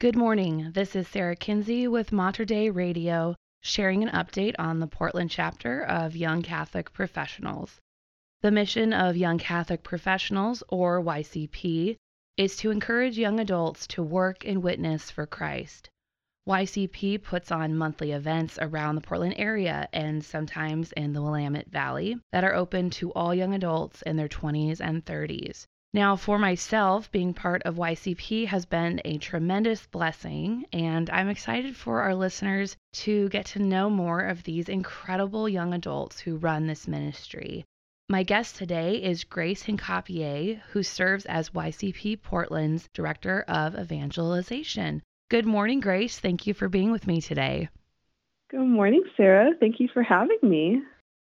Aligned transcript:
Good 0.00 0.16
morning. 0.16 0.70
This 0.72 0.96
is 0.96 1.06
Sarah 1.08 1.36
Kuenzi 1.36 1.86
with 1.86 2.10
Mater 2.10 2.46
Dei 2.46 2.70
Radio, 2.70 3.36
sharing 3.60 4.02
an 4.02 4.08
update 4.08 4.54
on 4.58 4.80
the 4.80 4.86
Portland 4.86 5.30
chapter 5.30 5.82
of 5.82 6.16
Young 6.16 6.40
Catholic 6.40 6.90
Professionals. 6.94 7.78
The 8.40 8.50
mission 8.50 8.94
of 8.94 9.18
Young 9.18 9.36
Catholic 9.36 9.82
Professionals, 9.82 10.62
or 10.70 11.02
YCP, 11.02 11.96
is 12.38 12.56
to 12.56 12.70
encourage 12.70 13.18
young 13.18 13.38
adults 13.40 13.86
to 13.88 14.02
work 14.02 14.42
and 14.46 14.62
witness 14.62 15.10
for 15.10 15.26
Christ. 15.26 15.90
YCP 16.48 17.22
puts 17.22 17.52
on 17.52 17.76
monthly 17.76 18.12
events 18.12 18.58
around 18.62 18.94
the 18.94 19.02
Portland 19.02 19.34
area 19.36 19.86
and 19.92 20.24
sometimes 20.24 20.92
in 20.92 21.12
the 21.12 21.20
Willamette 21.20 21.68
Valley 21.68 22.18
that 22.32 22.42
are 22.42 22.54
open 22.54 22.88
to 22.88 23.12
all 23.12 23.34
young 23.34 23.52
adults 23.52 24.00
in 24.00 24.16
their 24.16 24.30
20s 24.30 24.80
and 24.80 25.04
30s. 25.04 25.66
Now, 25.92 26.14
for 26.14 26.38
myself, 26.38 27.10
being 27.10 27.34
part 27.34 27.62
of 27.64 27.74
YCP 27.74 28.46
has 28.46 28.64
been 28.64 29.00
a 29.04 29.18
tremendous 29.18 29.86
blessing, 29.88 30.64
and 30.72 31.10
I'm 31.10 31.28
excited 31.28 31.74
for 31.74 32.02
our 32.02 32.14
listeners 32.14 32.76
to 32.92 33.28
get 33.30 33.46
to 33.46 33.58
know 33.58 33.90
more 33.90 34.20
of 34.20 34.44
these 34.44 34.68
incredible 34.68 35.48
young 35.48 35.74
adults 35.74 36.20
who 36.20 36.36
run 36.36 36.68
this 36.68 36.86
ministry. 36.86 37.64
My 38.08 38.22
guest 38.22 38.54
today 38.54 39.02
is 39.02 39.24
Grace 39.24 39.64
Hincapié, 39.64 40.60
who 40.70 40.84
serves 40.84 41.26
as 41.26 41.50
YCP 41.50 42.22
Portland's 42.22 42.88
Director 42.94 43.44
of 43.48 43.76
Evangelization. 43.76 45.02
Good 45.28 45.46
morning, 45.46 45.80
Grace. 45.80 46.20
Thank 46.20 46.46
you 46.46 46.54
for 46.54 46.68
being 46.68 46.92
with 46.92 47.08
me 47.08 47.20
today. 47.20 47.68
Good 48.48 48.60
morning, 48.60 49.02
Sarah. 49.16 49.50
Thank 49.58 49.80
you 49.80 49.88
for 49.92 50.04
having 50.04 50.38
me. 50.42 50.82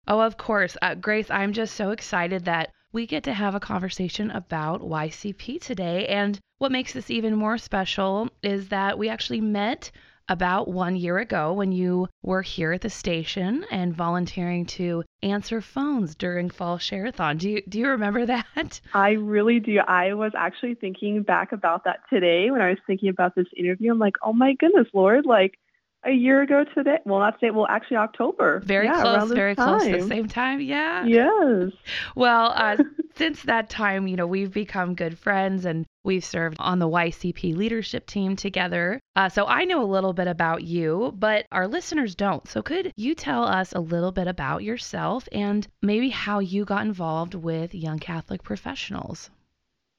Oh, 0.09 0.21
of 0.21 0.37
course. 0.37 0.77
Uh, 0.83 0.97
Grace, 0.97 1.31
I'm 1.31 1.53
just 1.53 1.75
so 1.75 1.91
excited 1.91 2.47
that 2.47 2.71
we 2.97 3.07
get 3.07 3.25
to 3.25 3.35
have 3.35 3.55
a 3.55 3.61
conversation 3.61 4.31
about 4.31 4.81
YCP 4.81 5.61
today. 5.61 6.07
And 6.07 6.41
what 6.57 6.73
makes 6.73 6.95
this 6.95 7.11
even 7.11 7.37
more 7.37 7.59
special 7.59 8.31
is 8.43 8.71
that 8.71 8.99
we 8.99 9.11
actually 9.11 9.43
met 9.43 9.91
about 10.31 10.67
one 10.67 10.97
year 10.97 11.19
ago 11.19 11.53
when 11.53 11.73
you 11.73 12.09
were 12.23 12.41
here 12.41 12.73
at 12.73 12.81
the 12.81 12.89
station 12.89 13.67
and 13.71 13.95
volunteering 13.95 14.65
to 14.65 15.05
answer 15.23 15.61
phones 15.61 16.15
during 16.15 16.49
Fall 16.49 16.79
Shareathon. 16.79 17.37
Do 17.37 17.51
you 17.51 17.63
do 17.69 17.79
you 17.79 17.89
remember 17.89 18.25
that? 18.25 18.81
I 18.95 19.11
really 19.11 19.61
do. 19.61 19.79
I 19.87 20.15
was 20.15 20.33
actually 20.35 20.75
thinking 20.75 21.23
back 21.23 21.53
about 21.53 21.85
that 21.85 22.01
today 22.09 22.51
when 22.51 22.63
I 22.63 22.71
was 22.71 22.79
thinking 22.87 23.11
about 23.11 23.35
this 23.35 23.47
interview. 23.55 23.93
I'm 23.93 23.99
like, 23.99 24.17
oh 24.25 24.33
my 24.33 24.55
goodness, 24.55 24.89
Lord, 24.95 25.27
like 25.27 25.59
a 26.05 26.13
year 26.13 26.43
ago 26.43 26.65
today. 26.75 26.99
Well, 27.05 27.21
not 27.21 27.41
today. 27.41 27.51
Well, 27.51 27.67
actually, 27.69 27.99
October. 27.99 28.61
Very 28.61 28.87
yeah, 28.87 29.01
close. 29.01 29.33
Very 29.33 29.55
time. 29.55 29.81
close. 29.81 30.03
The 30.03 30.09
same 30.09 30.29
time. 30.29 30.61
Yeah. 30.61 31.05
Yes. 31.05 31.73
Well, 32.15 32.53
uh, 32.55 32.77
since 33.17 33.43
that 33.43 33.69
time, 33.69 34.07
you 34.07 34.17
know, 34.17 34.27
we've 34.27 34.53
become 34.53 34.95
good 34.95 35.19
friends 35.19 35.65
and 35.65 35.85
we've 36.05 36.25
served 36.25 36.57
on 36.61 36.79
the 36.79 36.89
YCP 36.89 37.57
leadership 37.57 38.07
team 38.07 38.37
together. 38.37 39.01
Uh, 39.17 39.29
so 39.29 39.47
I 39.47 39.65
know 39.65 39.83
a 39.83 39.85
little 39.87 40.13
bit 40.13 40.29
about 40.29 40.63
you, 40.63 41.13
but 41.17 41.47
our 41.51 41.67
listeners 41.67 42.15
don't. 42.15 42.47
So 42.49 42.63
could 42.63 42.93
you 42.97 43.15
tell 43.15 43.45
us 43.45 43.73
a 43.73 43.81
little 43.81 44.13
bit 44.13 44.29
about 44.29 44.63
yourself 44.63 45.29
and 45.33 45.67
maybe 45.83 46.09
how 46.11 46.39
you 46.39 46.65
got 46.65 46.87
involved 46.87 47.35
with 47.35 47.75
Young 47.75 47.99
Catholic 47.99 48.43
Professionals? 48.43 49.31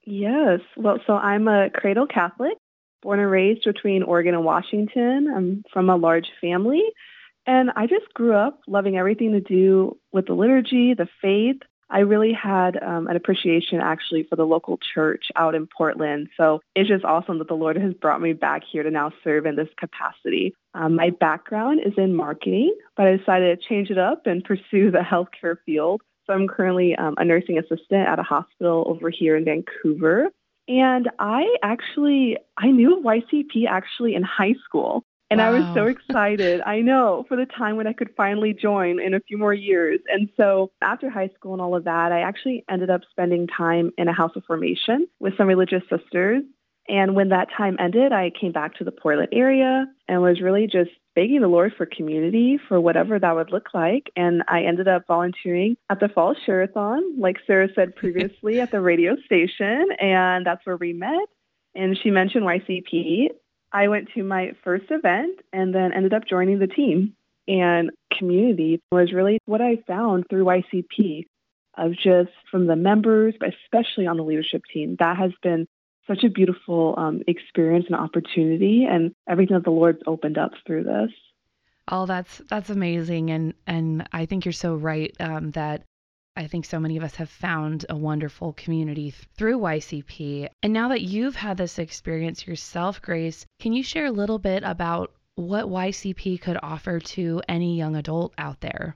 Yes. 0.06 0.62
Well, 0.78 1.00
so 1.06 1.14
I'm 1.14 1.48
a 1.50 1.70
cradle 1.70 2.08
Catholic 2.08 2.58
born 3.08 3.22
and 3.22 3.32
raised 3.32 3.64
between 3.64 4.04
Oregon 4.04 4.34
and 4.34 4.44
Washington. 4.44 5.34
I'm 5.34 5.64
from 5.72 5.90
a 5.90 5.96
large 5.96 6.28
family. 6.42 6.84
And 7.46 7.72
I 7.74 7.88
just 7.88 8.14
grew 8.14 8.36
up 8.36 8.60
loving 8.68 8.98
everything 8.98 9.32
to 9.32 9.40
do 9.40 9.98
with 10.12 10.26
the 10.26 10.34
liturgy, 10.34 10.94
the 10.94 11.08
faith. 11.22 11.56
I 11.90 12.00
really 12.00 12.34
had 12.34 12.76
um, 12.84 13.08
an 13.08 13.16
appreciation 13.16 13.80
actually 13.80 14.24
for 14.30 14.36
the 14.36 14.46
local 14.46 14.78
church 14.94 15.28
out 15.38 15.56
in 15.56 15.68
Portland. 15.68 16.28
So 16.36 16.60
it's 16.76 16.90
just 16.90 17.06
awesome 17.06 17.38
that 17.38 17.48
the 17.48 17.54
Lord 17.54 17.78
has 17.78 17.94
brought 17.94 18.20
me 18.20 18.34
back 18.34 18.64
here 18.70 18.84
to 18.84 18.92
now 18.92 19.14
serve 19.24 19.46
in 19.46 19.56
this 19.56 19.70
capacity. 19.80 20.54
Um, 20.74 20.98
my 20.98 21.12
background 21.12 21.80
is 21.86 21.94
in 21.96 22.14
marketing, 22.14 22.76
but 22.98 23.08
I 23.08 23.16
decided 23.16 23.58
to 23.58 23.68
change 23.70 23.90
it 23.90 23.98
up 23.98 24.24
and 24.28 24.44
pursue 24.44 24.92
the 24.92 25.00
healthcare 25.00 25.56
field. 25.66 26.02
So 26.26 26.34
I'm 26.34 26.50
currently 26.50 26.94
um, 26.98 27.16
a 27.18 27.24
nursing 27.24 27.58
assistant 27.58 28.06
at 28.06 28.20
a 28.20 28.24
hospital 28.24 28.84
over 28.86 29.10
here 29.10 29.38
in 29.38 29.46
Vancouver. 29.46 30.28
And 30.68 31.10
I 31.20 31.56
actually, 31.64 32.38
I 32.58 32.68
knew 32.72 33.02
YCP 33.04 33.68
actually 33.70 34.16
in 34.16 34.24
high 34.24 34.56
school. 34.66 35.04
And 35.30 35.40
wow. 35.40 35.48
I 35.48 35.60
was 35.60 35.76
so 35.76 35.86
excited, 35.88 36.62
I 36.62 36.82
know, 36.82 37.26
for 37.28 37.36
the 37.38 37.46
time 37.46 37.78
when 37.78 37.88
I 37.88 37.94
could 37.94 38.10
finally 38.16 38.54
join 38.54 39.00
in 39.00 39.14
a 39.14 39.20
few 39.20 39.38
more 39.38 39.54
years. 39.54 40.00
And 40.08 40.30
so 40.38 40.72
after 40.82 41.10
high 41.10 41.30
school 41.36 41.54
and 41.54 41.62
all 41.62 41.76
of 41.76 41.86
that, 41.86 42.12
I 42.12 42.22
actually 42.22 42.64
ended 42.70 42.90
up 42.90 43.02
spending 43.10 43.48
time 43.48 43.92
in 43.98 44.08
a 44.08 44.14
house 44.14 44.32
of 44.36 44.44
formation 44.46 45.08
with 45.20 45.38
some 45.38 45.48
religious 45.48 45.84
sisters. 45.90 46.44
And 46.90 47.16
when 47.16 47.30
that 47.30 47.50
time 47.56 47.76
ended, 47.80 48.14
I 48.14 48.32
came 48.40 48.54
back 48.54 48.76
to 48.76 48.86
the 48.86 48.92
Portland 48.92 49.30
area 49.34 49.86
and 50.08 50.22
was 50.22 50.40
really 50.42 50.68
just 50.68 50.92
begging 51.18 51.42
the 51.42 51.48
Lord 51.48 51.74
for 51.76 51.88
community 51.88 52.60
for 52.68 52.80
whatever 52.80 53.18
that 53.18 53.36
would 53.36 53.52
look 53.52 53.74
like. 53.74 54.12
And 54.16 54.44
I 54.48 54.62
ended 54.62 54.88
up 54.88 55.08
volunteering 55.08 55.76
at 55.90 56.00
the 56.00 56.10
Fall 56.10 56.36
Shareathon, 56.36 57.18
like 57.18 57.38
Sarah 57.48 57.70
said 57.74 57.96
previously, 57.96 58.62
at 58.62 58.70
the 58.70 58.80
radio 58.80 59.16
station. 59.26 59.88
And 60.00 60.46
that's 60.46 60.64
where 60.64 60.78
we 60.78 60.94
met. 60.94 61.28
And 61.74 61.98
she 61.98 62.12
mentioned 62.12 62.46
YCP. 62.46 63.30
I 63.74 63.88
went 63.88 64.10
to 64.14 64.22
my 64.22 64.52
first 64.64 64.86
event 64.92 65.40
and 65.52 65.74
then 65.74 65.92
ended 65.92 66.14
up 66.14 66.28
joining 66.28 66.60
the 66.60 66.68
team. 66.68 67.16
And 67.48 67.90
community 68.16 68.80
was 68.92 69.12
really 69.12 69.40
what 69.46 69.60
I 69.60 69.78
found 69.88 70.26
through 70.30 70.46
YCP 70.46 71.26
of 71.76 71.94
just 71.94 72.30
from 72.52 72.68
the 72.68 72.76
members, 72.76 73.34
especially 73.42 74.06
on 74.06 74.18
the 74.18 74.24
leadership 74.24 74.62
team. 74.72 74.98
That 75.00 75.18
has 75.18 75.32
been 75.42 75.68
such 76.08 76.24
a 76.24 76.30
beautiful 76.30 76.96
um, 76.98 77.22
experience 77.28 77.86
and 77.88 77.96
opportunity 77.96 78.86
and 78.90 79.14
everything 79.30 79.56
that 79.56 79.64
the 79.64 79.72
Lord's 79.72 80.02
opened 80.08 80.38
up 80.38 80.52
through 80.66 80.84
this. 80.84 81.12
Oh, 81.90 82.06
that's 82.06 82.42
that's 82.50 82.70
amazing, 82.70 83.30
and 83.30 83.54
and 83.66 84.08
I 84.12 84.26
think 84.26 84.46
you're 84.46 84.52
so 84.52 84.76
right 84.76 85.16
um, 85.20 85.52
that 85.52 85.84
I 86.36 86.48
think 86.48 86.66
so 86.66 86.80
many 86.80 86.98
of 86.98 87.04
us 87.04 87.16
have 87.16 87.30
found 87.30 87.86
a 87.90 87.96
wonderful 87.96 88.54
community 88.54 89.12
through 89.38 89.60
YCP. 89.60 90.48
And 90.62 90.74
now 90.74 90.90
that 90.90 91.02
you've 91.02 91.36
had 91.36 91.58
this 91.58 91.80
experience 91.80 92.46
yourself, 92.46 93.02
Grace, 93.02 93.46
can 93.60 93.74
you 93.74 93.82
share 93.82 94.06
a 94.06 94.12
little 94.12 94.38
bit 94.38 94.64
about 94.64 95.14
what 95.34 95.66
YCP 95.66 96.42
could 96.42 96.58
offer 96.62 97.00
to 97.00 97.42
any 97.50 97.76
young 97.78 97.96
adult 97.96 98.34
out 98.38 98.62
there? 98.62 98.96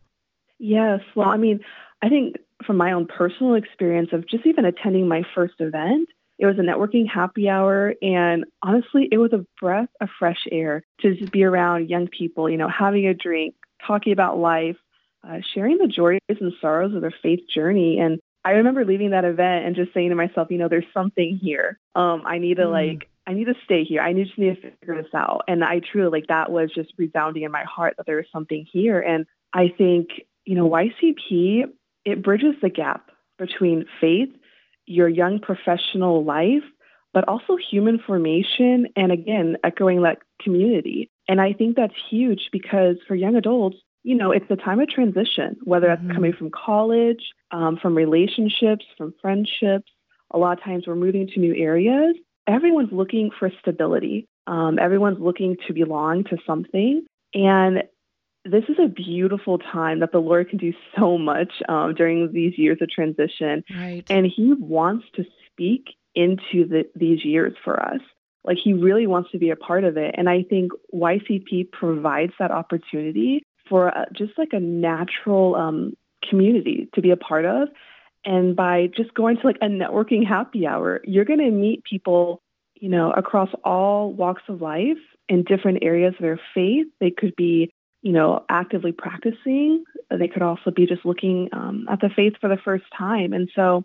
Yes. 0.60 1.00
Well, 1.16 1.30
I 1.30 1.38
mean, 1.38 1.62
I 2.04 2.10
think 2.10 2.36
from 2.66 2.78
my 2.78 2.92
own 2.92 3.08
personal 3.08 3.56
experience 3.56 4.10
of 4.14 4.28
just 4.28 4.46
even 4.46 4.66
attending 4.66 5.08
my 5.08 5.24
first 5.34 5.56
event, 5.60 6.10
it 6.42 6.48
was 6.48 6.58
a 6.58 6.64
networking 6.64 7.08
happy 7.08 7.48
hour. 7.48 7.94
And 8.02 8.46
honestly, 8.64 9.08
it 9.12 9.20
was 9.20 9.32
a 9.32 9.46
breath 9.62 9.90
of 10.02 10.10
fresh 10.18 10.48
air 10.52 10.84
to 11.02 11.16
just 11.16 11.32
be 11.32 11.44
around 11.44 11.88
young 11.88 12.08
people, 12.08 12.50
you 12.50 12.58
know, 12.58 12.68
having 12.68 13.06
a 13.06 13.14
drink, 13.14 13.54
talking 13.86 14.12
about 14.12 14.40
life, 14.40 14.78
uh, 15.26 15.38
sharing 15.54 15.78
the 15.78 15.88
joys 15.88 16.20
and 16.28 16.52
sorrows 16.60 16.96
of 16.96 17.02
their 17.02 17.14
faith 17.22 17.42
journey. 17.54 18.00
And 18.00 18.20
I 18.44 18.54
remember 18.54 18.84
leaving 18.84 19.12
that 19.12 19.24
event 19.24 19.68
and 19.68 19.76
just 19.76 19.94
saying 19.94 20.10
to 20.10 20.16
myself, 20.16 20.48
you 20.50 20.58
know, 20.58 20.68
there's 20.68 20.84
something 20.96 21.40
here. 21.40 21.80
Um, 21.94 22.24
I 22.26 22.40
need 22.40 22.58
to 22.58 22.64
mm. 22.64 22.72
like, 22.72 23.08
I 23.28 23.34
need 23.34 23.46
to 23.46 23.54
stay 23.64 23.84
here. 23.84 24.02
I 24.02 24.12
just 24.14 24.36
need 24.36 24.56
to 24.56 24.72
figure 24.80 25.00
this 25.00 25.14
out. 25.14 25.44
And 25.48 25.64
I 25.64 25.80
truly 25.80 26.10
like 26.10 26.28
that 26.30 26.52
was 26.52 26.72
just 26.74 26.92
resounding 26.98 27.44
in 27.44 27.52
my 27.52 27.66
heart 27.66 27.94
that 27.98 28.08
there 28.08 28.16
was 28.16 28.26
something 28.34 28.66
here. 28.74 29.00
And 29.00 29.28
I 29.54 29.72
think, 29.78 30.10
you 30.46 30.56
know, 30.56 30.68
YCP, 30.68 31.66
it 32.04 32.24
bridges 32.24 32.56
the 32.64 32.70
gap 32.70 33.12
between 33.38 33.86
faith 34.00 34.30
your 34.92 35.10
young 35.10 35.40
professional 35.40 36.24
life, 36.24 36.64
but 37.14 37.28
also 37.28 37.58
human 37.58 38.00
formation 38.00 38.88
and 38.96 39.12
again, 39.12 39.58
echoing 39.64 40.04
that 40.04 40.20
community. 40.42 41.10
And 41.28 41.42
I 41.42 41.54
think 41.54 41.76
that's 41.76 41.94
huge 42.10 42.50
because 42.52 42.98
for 43.08 43.16
young 43.16 43.36
adults, 43.36 43.78
you 44.04 44.16
know, 44.16 44.32
it's 44.32 44.46
a 44.50 44.56
time 44.56 44.80
of 44.80 44.90
transition, 44.90 45.58
whether 45.64 45.88
that's 45.88 46.02
mm-hmm. 46.02 46.14
coming 46.14 46.34
from 46.34 46.50
college, 46.52 47.24
um, 47.52 47.78
from 47.82 47.96
relationships, 47.96 48.86
from 48.98 49.14
friendships. 49.22 49.92
A 50.32 50.38
lot 50.38 50.58
of 50.58 50.64
times 50.64 50.86
we're 50.88 50.96
moving 50.96 51.28
to 51.28 51.40
new 51.40 51.54
areas. 51.56 52.16
Everyone's 52.48 52.92
looking 52.92 53.30
for 53.38 53.52
stability. 53.60 54.28
Um, 54.48 54.80
everyone's 54.80 55.20
looking 55.20 55.58
to 55.68 55.74
belong 55.74 56.24
to 56.26 56.38
something. 56.48 57.06
And 57.34 57.84
this 58.46 58.64
is 58.70 58.78
a 58.80 58.88
beautiful 58.88 59.60
time 59.60 60.00
that 60.00 60.12
the 60.12 60.20
Lord 60.20 60.50
can 60.50 60.58
do 60.58 60.74
so 60.98 61.18
much 61.18 61.52
um, 61.70 61.94
during 61.94 62.32
these 62.32 62.58
years 62.58 62.78
of 62.82 62.90
transition. 62.90 63.64
Right. 63.76 64.04
And 64.10 64.26
He 64.26 64.54
wants 64.54 65.06
to 65.16 65.26
speak 65.48 65.86
into 66.16 66.68
the, 66.68 66.90
these 66.96 67.24
years 67.24 67.54
for 67.64 67.82
us. 67.82 68.02
Like 68.44 68.58
He 68.64 68.74
really 68.74 69.08
wants 69.08 69.32
to 69.32 69.38
be 69.38 69.52
a 69.52 69.56
part 69.56 69.84
of 69.84 69.98
it. 69.98 70.16
And 70.18 70.30
I 70.30 70.44
think 70.44 70.72
YCP 70.94 71.72
provides 71.72 72.34
that 72.40 72.52
opportunity 72.52 73.44
for 73.70 73.88
a, 73.88 74.08
just 74.14 74.34
like 74.38 74.54
a 74.54 74.60
natural 74.60 75.56
um, 75.56 75.94
community 76.28 76.90
to 76.96 77.02
be 77.02 77.12
a 77.12 77.18
part 77.18 77.46
of. 77.46 77.70
And 78.24 78.56
by 78.56 78.90
just 78.96 79.14
going 79.14 79.38
to 79.38 79.48
like 79.48 79.58
a 79.62 79.68
networking 79.68 80.28
happy 80.28 80.68
hour, 80.68 81.02
you're 81.06 81.26
going 81.26 81.40
to 81.40 81.50
meet 81.50 81.84
people, 81.84 82.42
you 82.76 82.90
know, 82.90 83.12
across 83.12 83.50
all 83.64 84.14
walks 84.14 84.44
of 84.48 84.62
life 84.62 84.98
in 85.28 85.44
different 85.44 85.80
areas 85.82 86.14
of 86.18 86.22
their 86.22 86.40
faith. 86.54 86.88
They 87.00 87.12
could 87.12 87.36
be 87.36 87.72
you 88.02 88.12
know, 88.12 88.44
actively 88.50 88.92
practicing. 88.92 89.84
They 90.10 90.28
could 90.28 90.42
also 90.42 90.72
be 90.72 90.88
just 90.88 91.06
looking 91.06 91.50
um, 91.54 91.88
at 91.90 92.02
the 92.02 92.10
faith 92.16 92.34
for 92.42 92.50
the 92.50 92.58
first 92.64 92.86
time. 92.98 93.34
And 93.34 93.50
so 93.56 93.84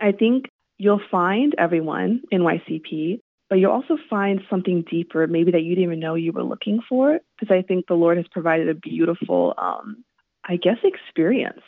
I 0.00 0.12
think 0.12 0.46
you'll 0.78 1.02
find 1.10 1.54
everyone 1.58 2.22
in 2.30 2.40
YCP, 2.40 3.20
but 3.50 3.56
you'll 3.56 3.72
also 3.72 3.98
find 4.08 4.40
something 4.48 4.84
deeper, 4.90 5.26
maybe 5.26 5.52
that 5.52 5.62
you 5.62 5.74
didn't 5.74 5.84
even 5.84 6.00
know 6.00 6.14
you 6.14 6.32
were 6.32 6.42
looking 6.42 6.80
for. 6.88 7.20
Because 7.38 7.54
I 7.54 7.62
think 7.62 7.86
the 7.86 7.94
Lord 7.94 8.16
has 8.16 8.26
provided 8.30 8.68
a 8.68 8.74
beautiful, 8.74 9.54
um, 9.58 10.04
I 10.44 10.56
guess, 10.56 10.78
experience 10.82 11.62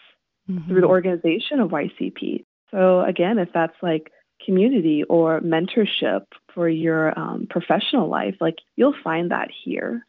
mm-hmm. 0.50 0.66
through 0.69 0.81
the 0.81 0.86
organization 0.86 1.60
of 1.60 1.70
YCP. 1.70 2.44
So 2.70 3.02
again, 3.02 3.38
if 3.38 3.50
that's 3.52 3.76
like 3.82 4.10
community 4.44 5.04
or 5.04 5.40
mentorship 5.40 6.25
for 6.54 6.69
your 6.69 7.16
um, 7.19 7.46
professional 7.48 8.08
life, 8.08 8.36
like 8.40 8.56
you'll 8.75 8.96
find 9.04 9.31
that 9.31 9.48
here. 9.64 10.06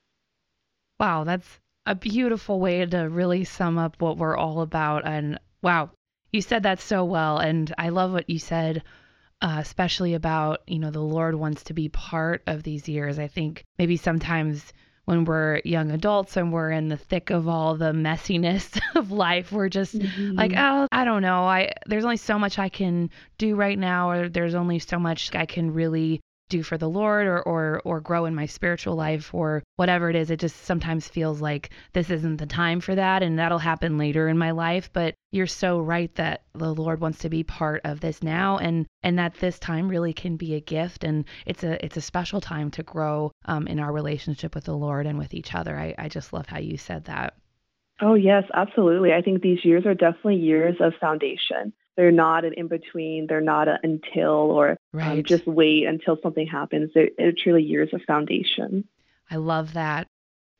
Wow, 0.99 1.25
that's 1.25 1.59
a 1.85 1.95
beautiful 1.95 2.59
way 2.59 2.85
to 2.85 3.09
really 3.09 3.43
sum 3.43 3.77
up 3.77 4.01
what 4.01 4.17
we're 4.17 4.37
all 4.37 4.61
about. 4.61 5.05
And 5.05 5.39
wow, 5.61 5.91
you 6.31 6.41
said 6.41 6.63
that 6.63 6.79
so 6.79 7.05
well. 7.05 7.37
And 7.37 7.73
I 7.77 7.89
love 7.89 8.11
what 8.11 8.29
you 8.29 8.39
said, 8.39 8.83
uh, 9.41 9.57
especially 9.59 10.13
about, 10.13 10.61
you 10.67 10.79
know, 10.79 10.91
the 10.91 10.99
Lord 10.99 11.35
wants 11.35 11.63
to 11.65 11.73
be 11.73 11.89
part 11.89 12.43
of 12.47 12.63
these 12.63 12.89
years. 12.89 13.19
I 13.19 13.27
think 13.27 13.63
maybe 13.77 13.97
sometimes 13.97 14.73
when 15.05 15.23
we're 15.23 15.61
young 15.63 15.91
adults 15.91 16.35
and 16.35 16.51
we're 16.51 16.71
in 16.71 16.89
the 16.89 16.97
thick 16.97 17.29
of 17.29 17.47
all 17.47 17.75
the 17.75 17.93
messiness 17.93 18.79
of 18.95 19.11
life 19.11 19.51
we're 19.51 19.69
just 19.69 19.97
mm-hmm. 19.97 20.35
like 20.35 20.51
oh 20.55 20.87
i 20.91 21.05
don't 21.05 21.21
know 21.21 21.43
i 21.43 21.71
there's 21.85 22.03
only 22.03 22.17
so 22.17 22.37
much 22.37 22.59
i 22.59 22.69
can 22.69 23.09
do 23.37 23.55
right 23.55 23.77
now 23.77 24.09
or 24.09 24.29
there's 24.29 24.55
only 24.55 24.79
so 24.79 24.97
much 24.99 25.33
i 25.35 25.45
can 25.45 25.73
really 25.73 26.19
do 26.49 26.63
for 26.63 26.77
the 26.77 26.89
Lord 26.89 27.27
or, 27.27 27.41
or 27.41 27.81
or 27.85 28.01
grow 28.01 28.25
in 28.25 28.35
my 28.35 28.45
spiritual 28.45 28.95
life 28.95 29.33
or 29.33 29.63
whatever 29.75 30.09
it 30.09 30.15
is. 30.15 30.29
It 30.29 30.39
just 30.39 30.65
sometimes 30.65 31.07
feels 31.07 31.41
like 31.41 31.71
this 31.93 32.09
isn't 32.09 32.37
the 32.37 32.45
time 32.45 32.81
for 32.81 32.95
that 32.95 33.23
and 33.23 33.39
that'll 33.39 33.57
happen 33.57 33.97
later 33.97 34.27
in 34.27 34.37
my 34.37 34.51
life. 34.51 34.89
But 34.93 35.15
you're 35.31 35.47
so 35.47 35.79
right 35.79 36.13
that 36.15 36.43
the 36.53 36.73
Lord 36.73 37.01
wants 37.01 37.19
to 37.19 37.29
be 37.29 37.43
part 37.43 37.81
of 37.83 37.99
this 37.99 38.21
now 38.21 38.57
and 38.57 38.85
and 39.03 39.17
that 39.19 39.35
this 39.35 39.59
time 39.59 39.87
really 39.87 40.13
can 40.13 40.37
be 40.37 40.55
a 40.55 40.61
gift 40.61 41.03
and 41.03 41.25
it's 41.45 41.63
a 41.63 41.83
it's 41.83 41.97
a 41.97 42.01
special 42.01 42.41
time 42.41 42.71
to 42.71 42.83
grow 42.83 43.31
um, 43.45 43.67
in 43.67 43.79
our 43.79 43.91
relationship 43.91 44.55
with 44.55 44.65
the 44.65 44.77
Lord 44.77 45.07
and 45.07 45.17
with 45.17 45.33
each 45.33 45.55
other. 45.55 45.77
I, 45.77 45.95
I 45.97 46.09
just 46.09 46.33
love 46.33 46.45
how 46.45 46.59
you 46.59 46.77
said 46.77 47.05
that. 47.05 47.35
Oh 48.01 48.15
yes, 48.15 48.43
absolutely. 48.53 49.13
I 49.13 49.21
think 49.21 49.41
these 49.41 49.63
years 49.63 49.85
are 49.85 49.93
definitely 49.93 50.35
years 50.35 50.75
of 50.79 50.93
foundation. 50.99 51.73
They're 51.97 52.11
not 52.11 52.45
an 52.45 52.53
in 52.53 52.67
between. 52.67 53.27
They're 53.27 53.41
not 53.41 53.67
an 53.67 53.77
until 53.83 54.51
or 54.51 54.71
um, 54.71 54.77
right. 54.93 55.11
um, 55.19 55.23
just 55.23 55.47
wait 55.47 55.85
until 55.85 56.17
something 56.21 56.47
happens. 56.47 56.91
They're, 56.93 57.09
they're 57.17 57.31
truly 57.31 57.63
years 57.63 57.89
of 57.93 58.01
foundation. 58.05 58.87
I 59.31 59.37
love 59.37 59.73
that. 59.73 60.07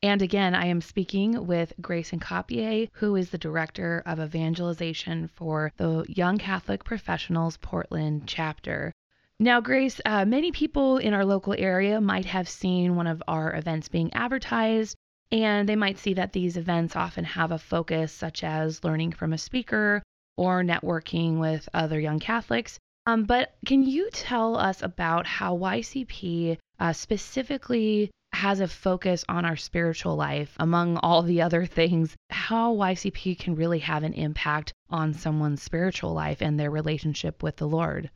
And 0.02 0.22
again, 0.22 0.54
I 0.54 0.68
am 0.68 0.82
speaking 0.82 1.48
with 1.48 1.74
Grace 1.82 2.12
Hincapie, 2.12 2.90
who 2.94 3.16
is 3.16 3.30
the 3.30 3.38
Director 3.38 4.04
of 4.06 4.20
Evangelization 4.20 5.30
for 5.30 5.72
the 5.78 6.06
Young 6.08 6.38
Catholic 6.38 6.84
Professionals 6.84 7.58
Portland 7.58 8.24
chapter. 8.28 8.94
Now, 9.40 9.60
Grace, 9.62 10.00
uh, 10.06 10.26
many 10.26 10.52
people 10.52 10.98
in 10.98 11.14
our 11.14 11.26
local 11.26 11.56
area 11.58 12.00
might 12.00 12.26
have 12.26 12.48
seen 12.48 12.96
one 12.96 13.08
of 13.08 13.24
our 13.28 13.56
events 13.56 13.90
being 13.90 14.14
advertised, 14.14 14.96
and 15.32 15.68
they 15.68 15.76
might 15.76 15.98
see 15.98 16.14
that 16.14 16.34
these 16.34 16.56
events 16.56 16.96
often 16.96 17.26
have 17.26 17.52
a 17.52 17.58
focus 17.58 18.12
such 18.12 18.44
as 18.44 18.84
learning 18.84 19.12
from 19.12 19.34
a 19.34 19.38
speaker 19.38 20.04
or 20.38 20.64
networking 20.64 21.40
with 21.40 21.68
other 21.74 22.00
young 22.00 22.20
Catholics. 22.20 22.80
Um, 23.06 23.26
but 23.26 23.56
can 23.66 23.84
you 23.84 24.10
tell 24.12 24.58
us 24.58 24.82
about 24.82 25.28
how 25.28 25.58
YCP 25.58 26.58
uh, 26.80 26.94
specifically 26.94 28.12
has 28.34 28.60
a 28.60 28.68
focus 28.68 29.24
on 29.30 29.46
our 29.46 29.56
spiritual 29.56 30.16
life 30.16 30.56
among 30.60 30.98
all 30.98 31.22
the 31.22 31.42
other 31.42 31.66
things, 31.80 32.16
how 32.30 32.76
YCP 32.76 33.40
can 33.40 33.56
really 33.56 33.80
have 33.80 34.04
an 34.04 34.14
impact 34.14 34.74
on 34.90 35.14
someone's 35.14 35.62
spiritual 35.62 36.14
life 36.14 36.42
and 36.42 36.60
their 36.60 36.72
relationship 36.72 37.42
with 37.42 37.56
the 37.58 37.68
Lord? 37.68 38.10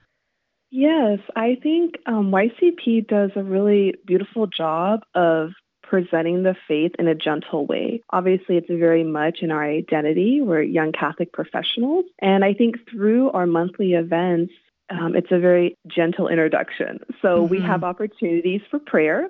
Yes, 0.71 1.19
I 1.36 1.57
think 1.63 1.95
um, 2.06 2.31
YCP 2.31 3.07
does 3.07 3.31
a 3.36 3.44
really 3.44 3.95
beautiful 4.06 4.45
job 4.45 5.00
of 5.16 5.50
presenting 5.89 6.44
the 6.44 6.56
faith 6.68 6.91
in 7.00 7.07
a 7.07 7.15
gentle 7.15 7.65
way. 7.65 8.03
Obviously, 8.12 8.57
it's 8.57 8.69
very 8.69 9.03
much 9.03 9.39
in 9.41 9.50
our 9.50 9.63
identity. 9.63 10.39
We're 10.39 10.62
young 10.62 10.91
Catholic 10.91 11.33
professionals. 11.33 12.06
And 12.19 12.45
I 12.45 12.53
think 12.53 12.75
through 12.89 13.31
our 13.31 13.47
monthly 13.47 13.94
events, 13.94 14.53
um, 14.91 15.15
it's 15.15 15.31
a 15.31 15.39
very 15.39 15.77
gentle 15.88 16.27
introduction. 16.27 17.00
So 17.24 17.41
mm-hmm. 17.41 17.47
we 17.51 17.62
have 17.62 17.83
opportunities 17.83 18.62
for 18.69 18.77
prayer. 18.77 19.30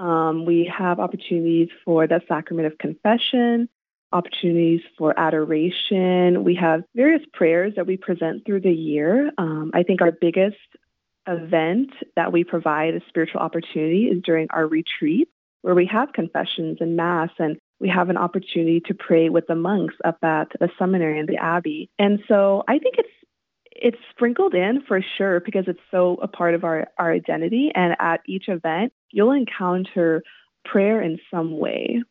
Um, 0.00 0.46
we 0.46 0.70
have 0.76 0.98
opportunities 0.98 1.68
for 1.84 2.08
the 2.08 2.20
sacrament 2.26 2.66
of 2.66 2.78
confession, 2.78 3.68
opportunities 4.12 4.80
for 4.98 5.18
adoration. 5.18 6.42
We 6.42 6.56
have 6.56 6.82
various 6.96 7.22
prayers 7.32 7.74
that 7.76 7.86
we 7.86 7.96
present 7.96 8.44
through 8.44 8.62
the 8.62 8.72
year. 8.72 9.30
Um, 9.38 9.70
I 9.74 9.84
think 9.84 10.02
our 10.02 10.10
biggest 10.10 10.56
event 11.28 11.90
that 12.16 12.32
we 12.32 12.42
provide 12.42 12.94
a 12.94 13.00
spiritual 13.08 13.42
opportunity 13.42 14.06
is 14.06 14.22
during 14.24 14.48
our 14.50 14.66
retreat 14.66 15.28
where 15.62 15.74
we 15.74 15.86
have 15.86 16.12
confessions 16.12 16.78
and 16.80 16.96
mass 16.96 17.30
and 17.38 17.58
we 17.80 17.88
have 17.88 18.10
an 18.10 18.16
opportunity 18.16 18.80
to 18.86 18.94
pray 18.94 19.28
with 19.28 19.46
the 19.46 19.54
monks 19.54 19.94
up 20.04 20.18
at 20.22 20.48
the 20.58 20.68
seminary 20.78 21.18
and 21.18 21.28
the 21.28 21.36
abbey. 21.36 21.90
And 21.98 22.20
so 22.28 22.62
I 22.68 22.78
think 22.78 22.96
it's 22.98 23.08
it's 23.72 23.98
sprinkled 24.10 24.54
in 24.54 24.82
for 24.86 25.00
sure 25.16 25.40
because 25.40 25.64
it's 25.66 25.80
so 25.90 26.18
a 26.22 26.28
part 26.28 26.54
of 26.54 26.64
our, 26.64 26.88
our 26.98 27.12
identity. 27.12 27.70
And 27.74 27.96
at 27.98 28.20
each 28.26 28.48
event, 28.48 28.92
you'll 29.10 29.32
encounter 29.32 30.22
prayer 30.64 31.00
in 31.00 31.18
some 31.30 31.58
way. 31.58 32.02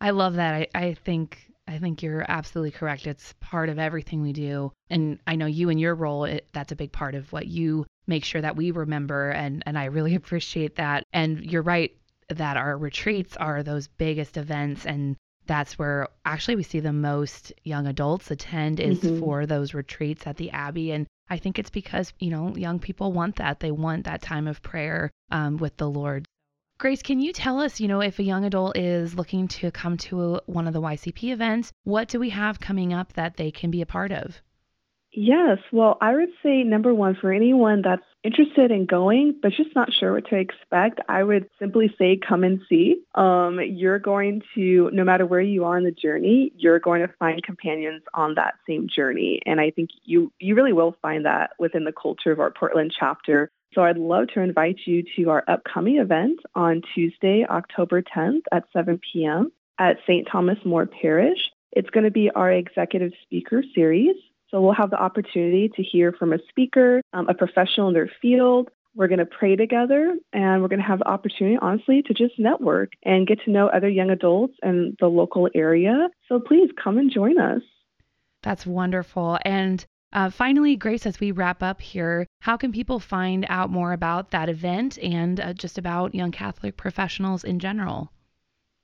I 0.00 0.10
love 0.10 0.34
that. 0.34 0.54
I, 0.54 0.68
I 0.74 0.94
think 0.94 1.50
I 1.66 1.78
think 1.78 2.02
you're 2.02 2.26
absolutely 2.28 2.72
correct. 2.72 3.06
It's 3.06 3.34
part 3.40 3.70
of 3.70 3.78
everything 3.78 4.20
we 4.20 4.34
do. 4.34 4.72
And 4.90 5.18
I 5.26 5.36
know 5.36 5.46
you 5.46 5.70
and 5.70 5.80
your 5.80 5.94
role, 5.94 6.24
it, 6.24 6.46
that's 6.52 6.72
a 6.72 6.76
big 6.76 6.92
part 6.92 7.14
of 7.14 7.32
what 7.32 7.46
you 7.46 7.86
make 8.06 8.24
sure 8.24 8.42
that 8.42 8.56
we 8.56 8.70
remember. 8.70 9.30
And, 9.30 9.62
and 9.64 9.78
I 9.78 9.86
really 9.86 10.14
appreciate 10.14 10.76
that. 10.76 11.04
And 11.12 11.40
you're 11.40 11.62
right 11.62 11.92
that 12.28 12.56
our 12.56 12.76
retreats 12.76 13.36
are 13.36 13.62
those 13.62 13.88
biggest 13.88 14.36
events 14.36 14.86
and 14.86 15.16
that's 15.46 15.78
where 15.78 16.08
actually 16.24 16.56
we 16.56 16.62
see 16.62 16.80
the 16.80 16.92
most 16.92 17.52
young 17.64 17.86
adults 17.86 18.30
attend 18.30 18.80
is 18.80 19.00
mm-hmm. 19.00 19.18
for 19.20 19.46
those 19.46 19.74
retreats 19.74 20.26
at 20.26 20.36
the 20.36 20.50
abbey 20.50 20.90
and 20.90 21.06
i 21.28 21.36
think 21.36 21.58
it's 21.58 21.70
because 21.70 22.12
you 22.18 22.30
know 22.30 22.54
young 22.56 22.78
people 22.78 23.12
want 23.12 23.36
that. 23.36 23.60
They 23.60 23.70
want 23.70 24.04
that 24.04 24.22
time 24.22 24.46
of 24.46 24.62
prayer 24.62 25.10
um, 25.30 25.56
with 25.58 25.76
the 25.76 25.88
lord. 25.88 26.26
Grace 26.78 27.02
can 27.02 27.20
you 27.20 27.32
tell 27.32 27.60
us 27.60 27.80
you 27.80 27.88
know 27.88 28.00
if 28.00 28.18
a 28.18 28.24
young 28.24 28.44
adult 28.44 28.76
is 28.76 29.14
looking 29.14 29.48
to 29.48 29.70
come 29.70 29.96
to 29.98 30.34
a, 30.34 30.40
one 30.46 30.66
of 30.66 30.72
the 30.72 30.80
ycp 30.80 31.32
events 31.32 31.72
what 31.84 32.08
do 32.08 32.18
we 32.18 32.30
have 32.30 32.58
coming 32.58 32.92
up 32.92 33.12
that 33.12 33.36
they 33.36 33.50
can 33.50 33.70
be 33.70 33.80
a 33.80 33.86
part 33.86 34.12
of 34.12 34.40
Yes. 35.16 35.58
Well, 35.70 35.96
I 36.00 36.14
would 36.14 36.30
say 36.42 36.64
number 36.64 36.92
one, 36.92 37.14
for 37.14 37.32
anyone 37.32 37.82
that's 37.82 38.02
interested 38.24 38.70
in 38.72 38.86
going 38.86 39.38
but 39.40 39.52
just 39.52 39.74
not 39.76 39.92
sure 39.92 40.12
what 40.12 40.26
to 40.28 40.36
expect, 40.36 41.00
I 41.08 41.22
would 41.22 41.48
simply 41.58 41.94
say 41.98 42.16
come 42.16 42.42
and 42.42 42.60
see. 42.68 43.02
Um, 43.14 43.60
you're 43.64 44.00
going 44.00 44.42
to, 44.56 44.90
no 44.92 45.04
matter 45.04 45.24
where 45.24 45.40
you 45.40 45.64
are 45.64 45.78
in 45.78 45.84
the 45.84 45.92
journey, 45.92 46.52
you're 46.56 46.80
going 46.80 47.02
to 47.06 47.12
find 47.18 47.42
companions 47.42 48.02
on 48.12 48.34
that 48.34 48.54
same 48.68 48.88
journey. 48.88 49.40
And 49.46 49.60
I 49.60 49.70
think 49.70 49.90
you, 50.02 50.32
you 50.40 50.56
really 50.56 50.72
will 50.72 50.96
find 51.00 51.26
that 51.26 51.50
within 51.58 51.84
the 51.84 51.92
culture 51.92 52.32
of 52.32 52.40
our 52.40 52.50
Portland 52.50 52.92
chapter. 52.98 53.50
So 53.74 53.82
I'd 53.82 53.98
love 53.98 54.28
to 54.34 54.40
invite 54.40 54.80
you 54.84 55.04
to 55.16 55.30
our 55.30 55.44
upcoming 55.46 55.98
event 55.98 56.40
on 56.56 56.82
Tuesday, 56.94 57.46
October 57.48 58.02
10th 58.02 58.42
at 58.50 58.64
7 58.72 59.00
p.m. 59.12 59.52
at 59.78 59.98
St. 60.08 60.26
Thomas 60.30 60.58
More 60.64 60.86
Parish. 60.86 61.38
It's 61.70 61.90
going 61.90 62.04
to 62.04 62.10
be 62.10 62.30
our 62.30 62.50
executive 62.52 63.12
speaker 63.24 63.62
series. 63.74 64.14
So 64.54 64.60
we'll 64.60 64.74
have 64.74 64.90
the 64.90 65.02
opportunity 65.02 65.68
to 65.74 65.82
hear 65.82 66.12
from 66.12 66.32
a 66.32 66.38
speaker, 66.48 67.02
um, 67.12 67.28
a 67.28 67.34
professional 67.34 67.88
in 67.88 67.94
their 67.94 68.08
field. 68.22 68.68
We're 68.94 69.08
going 69.08 69.18
to 69.18 69.26
pray 69.26 69.56
together 69.56 70.14
and 70.32 70.62
we're 70.62 70.68
going 70.68 70.80
to 70.80 70.86
have 70.86 71.00
the 71.00 71.08
opportunity, 71.08 71.58
honestly, 71.60 72.02
to 72.02 72.14
just 72.14 72.38
network 72.38 72.92
and 73.04 73.26
get 73.26 73.40
to 73.46 73.50
know 73.50 73.66
other 73.66 73.88
young 73.88 74.10
adults 74.10 74.54
in 74.62 74.96
the 75.00 75.08
local 75.08 75.48
area. 75.56 76.08
So 76.28 76.38
please 76.38 76.70
come 76.80 76.98
and 76.98 77.10
join 77.10 77.36
us. 77.40 77.62
That's 78.44 78.64
wonderful. 78.64 79.40
And 79.44 79.84
uh, 80.12 80.30
finally, 80.30 80.76
Grace, 80.76 81.04
as 81.04 81.18
we 81.18 81.32
wrap 81.32 81.60
up 81.60 81.80
here, 81.80 82.24
how 82.38 82.56
can 82.56 82.70
people 82.70 83.00
find 83.00 83.44
out 83.48 83.70
more 83.70 83.92
about 83.92 84.30
that 84.30 84.48
event 84.48 84.98
and 85.02 85.40
uh, 85.40 85.52
just 85.54 85.78
about 85.78 86.14
young 86.14 86.30
Catholic 86.30 86.76
professionals 86.76 87.42
in 87.42 87.58
general? 87.58 88.12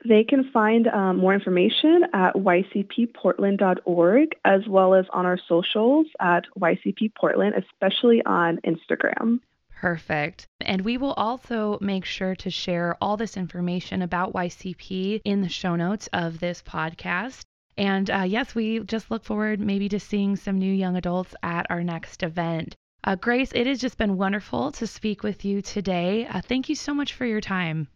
They 0.06 0.24
can 0.24 0.50
find 0.50 0.86
um, 0.88 1.18
more 1.18 1.34
information 1.34 2.04
at 2.14 2.34
ycpportland.org 2.34 4.28
as 4.44 4.66
well 4.66 4.94
as 4.94 5.04
on 5.12 5.26
our 5.26 5.38
socials 5.48 6.06
at 6.18 6.44
ycpportland, 6.58 7.52
especially 7.56 8.22
on 8.24 8.58
Instagram. 8.64 9.40
Perfect. 9.80 10.46
And 10.60 10.82
we 10.82 10.98
will 10.98 11.14
also 11.14 11.78
make 11.80 12.04
sure 12.04 12.34
to 12.36 12.50
share 12.50 12.96
all 13.00 13.16
this 13.16 13.36
information 13.36 14.02
about 14.02 14.34
YCP 14.34 15.22
in 15.24 15.40
the 15.40 15.48
show 15.48 15.76
notes 15.76 16.08
of 16.12 16.38
this 16.38 16.62
podcast. 16.62 17.44
And 17.78 18.10
uh, 18.10 18.24
yes, 18.26 18.54
we 18.54 18.80
just 18.80 19.10
look 19.10 19.24
forward 19.24 19.58
maybe 19.58 19.88
to 19.88 20.00
seeing 20.00 20.36
some 20.36 20.58
new 20.58 20.72
young 20.72 20.96
adults 20.96 21.34
at 21.42 21.66
our 21.70 21.82
next 21.82 22.22
event. 22.22 22.76
Uh, 23.04 23.16
Grace, 23.16 23.52
it 23.54 23.66
has 23.66 23.80
just 23.80 23.96
been 23.96 24.18
wonderful 24.18 24.72
to 24.72 24.86
speak 24.86 25.22
with 25.22 25.46
you 25.46 25.62
today. 25.62 26.26
Uh, 26.26 26.42
thank 26.42 26.68
you 26.68 26.74
so 26.74 26.92
much 26.92 27.14
for 27.14 27.24
your 27.24 27.40
time. 27.40 27.88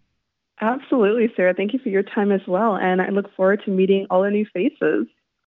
Absolutely, 0.65 1.31
Sarah. 1.37 1.53
Thank 1.55 1.75
you 1.75 1.79
for 1.79 1.91
your 1.91 2.03
time 2.03 2.33
as 2.33 2.41
well. 2.49 2.77
And 2.77 3.03
I 3.03 3.11
look 3.11 3.35
forward 3.37 3.63
to 3.67 3.71
meeting 3.71 4.07
all 4.11 4.23
the 4.23 4.31
new 4.31 4.47
faces. 4.53 5.07